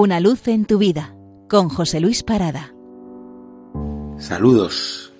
Una 0.00 0.20
luz 0.20 0.46
en 0.46 0.64
tu 0.64 0.78
vida 0.78 1.12
con 1.48 1.68
José 1.68 1.98
Luis 1.98 2.22
Parada. 2.22 2.72
Saludos. 4.16 5.12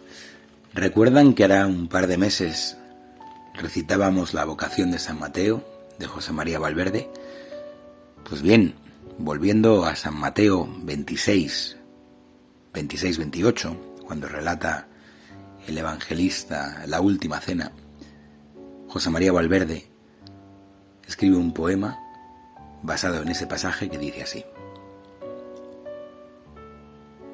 ¿Recuerdan 0.73 1.35
que 1.35 1.43
hará 1.43 1.67
un 1.67 1.89
par 1.89 2.07
de 2.07 2.17
meses 2.17 2.77
recitábamos 3.55 4.35
la 4.35 4.45
vocación 4.45 4.93
de 4.93 5.01
San 5.01 5.19
Mateo 5.19 5.65
de 5.99 6.07
José 6.07 6.33
María 6.33 6.61
Valverde? 6.61 7.11
Pues 8.29 8.41
bien, 8.41 8.77
volviendo 9.19 9.85
a 9.85 9.97
San 9.97 10.15
Mateo 10.15 10.69
26, 10.85 11.77
26-28, 12.73 13.77
cuando 14.07 14.29
relata 14.29 14.87
el 15.67 15.77
evangelista 15.77 16.85
la 16.87 17.01
última 17.01 17.41
cena, 17.41 17.73
José 18.87 19.11
María 19.11 19.33
Valverde 19.33 19.89
escribe 21.05 21.37
un 21.37 21.53
poema 21.53 21.99
basado 22.85 23.23
en 23.23 23.29
ese 23.31 23.49
pasaje 23.49 23.89
que 23.89 23.99
dice 23.99 24.23
así. 24.23 24.45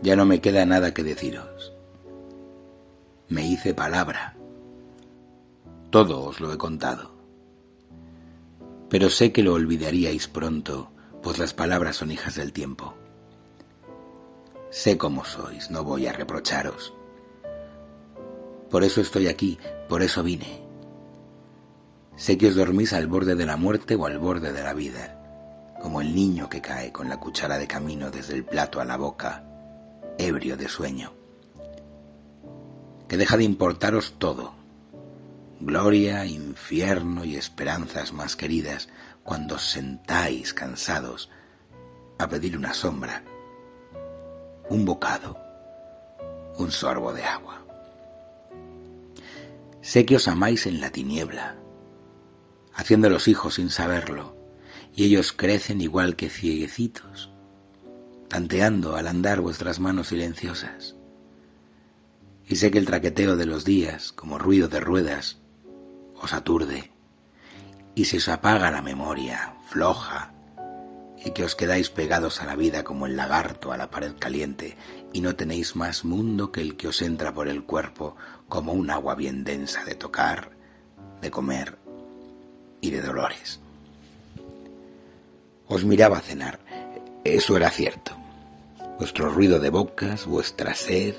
Ya 0.04 0.16
no 0.16 0.26
me 0.26 0.42
queda 0.42 0.66
nada 0.66 0.92
que 0.92 1.02
deciros. 1.02 1.72
Me 3.28 3.46
hice 3.46 3.72
palabra. 3.72 4.36
Todo 5.88 6.24
os 6.24 6.40
lo 6.40 6.52
he 6.52 6.58
contado. 6.58 7.14
Pero 8.90 9.08
sé 9.08 9.32
que 9.32 9.42
lo 9.42 9.54
olvidaríais 9.54 10.28
pronto, 10.28 10.90
pues 11.22 11.38
las 11.38 11.54
palabras 11.54 11.96
son 11.96 12.10
hijas 12.10 12.34
del 12.34 12.52
tiempo. 12.52 12.94
Sé 14.68 14.98
cómo 14.98 15.24
sois, 15.24 15.70
no 15.70 15.84
voy 15.84 16.06
a 16.06 16.12
reprocharos. 16.12 16.92
Por 18.68 18.84
eso 18.84 19.00
estoy 19.00 19.28
aquí, 19.28 19.58
por 19.88 20.02
eso 20.02 20.22
vine. 20.22 20.60
Sé 22.14 22.36
que 22.36 22.48
os 22.48 22.56
dormís 22.56 22.92
al 22.92 23.06
borde 23.06 23.36
de 23.36 23.46
la 23.46 23.56
muerte 23.56 23.94
o 23.94 24.04
al 24.04 24.18
borde 24.18 24.52
de 24.52 24.62
la 24.62 24.74
vida, 24.74 25.74
como 25.80 26.02
el 26.02 26.14
niño 26.14 26.50
que 26.50 26.60
cae 26.60 26.92
con 26.92 27.08
la 27.08 27.18
cuchara 27.18 27.56
de 27.56 27.66
camino 27.66 28.10
desde 28.10 28.34
el 28.34 28.44
plato 28.44 28.82
a 28.82 28.84
la 28.84 28.98
boca, 28.98 29.53
ebrio 30.18 30.56
de 30.56 30.68
sueño. 30.68 31.12
Que 33.08 33.16
deja 33.16 33.36
de 33.36 33.44
importaros 33.44 34.14
todo, 34.18 34.54
gloria, 35.60 36.26
infierno 36.26 37.24
y 37.24 37.36
esperanzas 37.36 38.12
más 38.12 38.36
queridas, 38.36 38.88
cuando 39.22 39.56
os 39.56 39.70
sentáis 39.70 40.52
cansados 40.52 41.30
a 42.18 42.28
pedir 42.28 42.56
una 42.56 42.74
sombra, 42.74 43.24
un 44.68 44.84
bocado, 44.84 45.38
un 46.56 46.70
sorbo 46.70 47.12
de 47.12 47.24
agua. 47.24 47.64
Sé 49.80 50.06
que 50.06 50.16
os 50.16 50.28
amáis 50.28 50.66
en 50.66 50.80
la 50.80 50.90
tiniebla, 50.90 51.56
haciendo 52.74 53.10
los 53.10 53.28
hijos 53.28 53.54
sin 53.54 53.70
saberlo, 53.70 54.36
y 54.94 55.04
ellos 55.04 55.32
crecen 55.32 55.80
igual 55.80 56.16
que 56.16 56.30
cieguecitos, 56.30 57.30
tanteando 58.34 58.96
al 58.96 59.06
andar 59.06 59.40
vuestras 59.40 59.78
manos 59.78 60.08
silenciosas. 60.08 60.96
Y 62.48 62.56
sé 62.56 62.72
que 62.72 62.78
el 62.78 62.84
traqueteo 62.84 63.36
de 63.36 63.46
los 63.46 63.64
días, 63.64 64.10
como 64.10 64.40
ruido 64.40 64.66
de 64.66 64.80
ruedas, 64.80 65.38
os 66.20 66.34
aturde, 66.34 66.90
y 67.94 68.06
se 68.06 68.16
os 68.16 68.26
apaga 68.26 68.72
la 68.72 68.82
memoria, 68.82 69.54
floja, 69.68 70.34
y 71.24 71.30
que 71.30 71.44
os 71.44 71.54
quedáis 71.54 71.90
pegados 71.90 72.42
a 72.42 72.46
la 72.46 72.56
vida 72.56 72.82
como 72.82 73.06
el 73.06 73.14
lagarto 73.14 73.70
a 73.70 73.76
la 73.76 73.88
pared 73.88 74.14
caliente, 74.18 74.76
y 75.12 75.20
no 75.20 75.36
tenéis 75.36 75.76
más 75.76 76.04
mundo 76.04 76.50
que 76.50 76.60
el 76.60 76.76
que 76.76 76.88
os 76.88 77.02
entra 77.02 77.32
por 77.32 77.46
el 77.46 77.62
cuerpo 77.62 78.16
como 78.48 78.72
un 78.72 78.90
agua 78.90 79.14
bien 79.14 79.44
densa 79.44 79.84
de 79.84 79.94
tocar, 79.94 80.50
de 81.22 81.30
comer 81.30 81.78
y 82.80 82.90
de 82.90 83.00
dolores. 83.00 83.60
Os 85.68 85.84
miraba 85.84 86.18
cenar, 86.18 86.58
eso 87.22 87.56
era 87.56 87.70
cierto. 87.70 88.13
Vuestro 88.98 89.28
ruido 89.28 89.58
de 89.58 89.70
bocas, 89.70 90.24
vuestra 90.24 90.74
sed, 90.74 91.14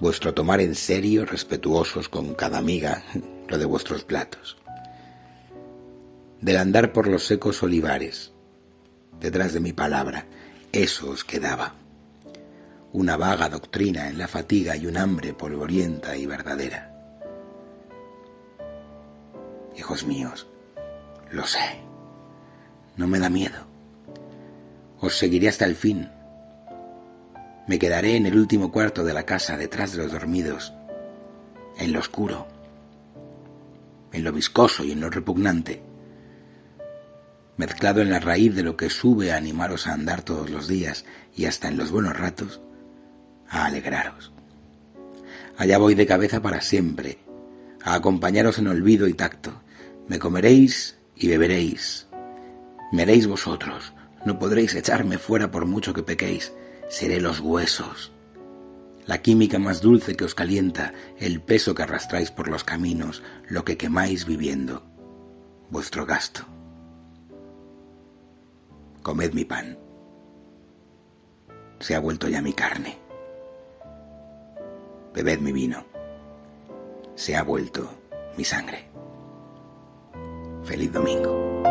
vuestro 0.00 0.34
tomar 0.34 0.60
en 0.60 0.74
serio, 0.74 1.24
respetuosos 1.24 2.08
con 2.08 2.34
cada 2.34 2.60
miga, 2.60 3.02
lo 3.48 3.58
de 3.58 3.64
vuestros 3.64 4.04
platos. 4.04 4.58
Del 6.40 6.58
andar 6.58 6.92
por 6.92 7.06
los 7.06 7.26
secos 7.26 7.62
olivares, 7.62 8.32
detrás 9.18 9.52
de 9.54 9.60
mi 9.60 9.72
palabra, 9.72 10.26
eso 10.72 11.10
os 11.10 11.24
quedaba. 11.24 11.74
Una 12.92 13.16
vaga 13.16 13.48
doctrina 13.48 14.08
en 14.08 14.18
la 14.18 14.28
fatiga 14.28 14.76
y 14.76 14.86
un 14.86 14.96
hambre 14.96 15.32
polvorienta 15.32 16.16
y 16.16 16.26
verdadera. 16.26 16.90
Hijos 19.76 20.04
míos, 20.04 20.46
lo 21.30 21.46
sé. 21.46 21.80
No 22.96 23.06
me 23.06 23.18
da 23.18 23.30
miedo. 23.30 23.66
Os 25.00 25.16
seguiré 25.16 25.48
hasta 25.48 25.64
el 25.64 25.76
fin. 25.76 26.10
Me 27.66 27.78
quedaré 27.78 28.16
en 28.16 28.26
el 28.26 28.36
último 28.36 28.72
cuarto 28.72 29.04
de 29.04 29.14
la 29.14 29.24
casa, 29.24 29.56
detrás 29.56 29.92
de 29.92 29.98
los 29.98 30.12
dormidos, 30.12 30.72
en 31.78 31.92
lo 31.92 32.00
oscuro, 32.00 32.46
en 34.12 34.24
lo 34.24 34.32
viscoso 34.32 34.84
y 34.84 34.92
en 34.92 35.00
lo 35.00 35.10
repugnante, 35.10 35.82
mezclado 37.56 38.00
en 38.00 38.10
la 38.10 38.20
raíz 38.20 38.54
de 38.54 38.62
lo 38.62 38.76
que 38.76 38.90
sube 38.90 39.32
a 39.32 39.36
animaros 39.36 39.86
a 39.86 39.92
andar 39.92 40.22
todos 40.22 40.50
los 40.50 40.66
días 40.66 41.04
y 41.36 41.44
hasta 41.44 41.68
en 41.68 41.76
los 41.76 41.90
buenos 41.90 42.18
ratos, 42.18 42.60
a 43.48 43.66
alegraros. 43.66 44.32
Allá 45.56 45.76
voy 45.78 45.94
de 45.94 46.06
cabeza 46.06 46.40
para 46.40 46.62
siempre, 46.62 47.18
a 47.82 47.94
acompañaros 47.94 48.58
en 48.58 48.68
olvido 48.68 49.08
y 49.08 49.14
tacto. 49.14 49.62
Me 50.08 50.18
comeréis 50.18 50.98
y 51.14 51.28
beberéis. 51.28 52.06
Me 52.92 53.02
haréis 53.02 53.26
vosotros, 53.26 53.92
no 54.24 54.38
podréis 54.38 54.74
echarme 54.74 55.18
fuera 55.18 55.50
por 55.50 55.66
mucho 55.66 55.92
que 55.92 56.02
pequéis, 56.02 56.52
seré 56.90 57.20
los 57.20 57.40
huesos. 57.40 58.12
La 59.06 59.22
química 59.22 59.58
más 59.58 59.80
dulce 59.80 60.16
que 60.16 60.24
os 60.24 60.34
calienta, 60.34 60.92
el 61.18 61.40
peso 61.40 61.74
que 61.74 61.84
arrastráis 61.84 62.30
por 62.30 62.48
los 62.48 62.64
caminos, 62.64 63.22
lo 63.48 63.64
que 63.64 63.78
quemáis 63.78 64.26
viviendo, 64.26 64.82
vuestro 65.70 66.04
gasto. 66.04 66.42
Comed 69.02 69.32
mi 69.32 69.44
pan. 69.44 69.78
Se 71.78 71.94
ha 71.94 72.00
vuelto 72.00 72.28
ya 72.28 72.42
mi 72.42 72.52
carne. 72.52 72.98
Bebed 75.14 75.40
mi 75.40 75.52
vino. 75.52 75.84
Se 77.14 77.36
ha 77.36 77.42
vuelto 77.42 77.88
mi 78.36 78.44
sangre. 78.44 78.90
Feliz 80.64 80.92
domingo. 80.92 81.62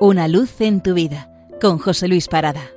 Una 0.00 0.26
luz 0.28 0.60
en 0.60 0.82
tu 0.82 0.94
vida 0.94 1.28
con 1.60 1.78
José 1.78 2.08
Luis 2.08 2.28
Parada. 2.28 2.70